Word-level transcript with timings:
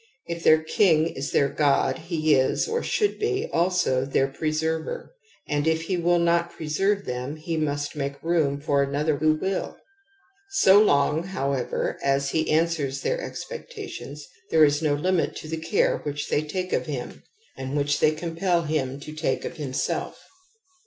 If.^heirkin^ 0.25 1.29
their 1.29 1.47
godhejs, 1.53 2.67
jrjhoiddbejalsoj^ 2.67 5.09
anHTf 5.47 5.77
he 5.81 5.95
will 5.97 6.17
LOt 6.17 6.49
pres 6.49 6.79
erve 6.79 7.05
t:h^m 7.05 7.37
he 7.37 7.55
must 7.55 7.95
make 7.95 8.19
roo^ 8.21 8.59
for 8.63 8.83
anotliCT' 8.83 9.37
^hQ^m^ 9.41 9.75
So 10.49 10.81
long, 10.81 11.21
however, 11.21 11.99
as 12.01 12.31
he 12.31 12.49
answers 12.49 13.01
their 13.01 13.21
expectations, 13.21 14.25
there 14.49 14.65
is 14.65 14.81
no 14.81 14.95
limit 14.95 15.35
to 15.35 15.47
the 15.47 15.57
care 15.57 15.99
which 15.99 16.29
they 16.29 16.41
take 16.41 16.73
of 16.73 16.87
him, 16.87 17.21
and 17.55 17.77
which 17.77 17.99
they 17.99 18.09
compel 18.09 18.63
him 18.63 18.99
to 19.01 19.13
take 19.13 19.45
of 19.45 19.57
himself. 19.57 20.17